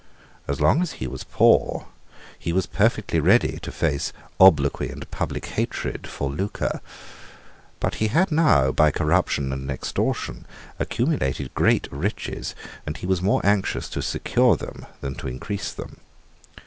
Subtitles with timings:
[0.47, 1.85] As long as he was poor,
[2.39, 6.81] he was perfectly ready to face obloquy and public hatred for lucre.
[7.79, 10.47] But he had now, by corruption and extortion,
[10.79, 15.99] accumulated great riches; and he was more anxious to secure them than to increase them.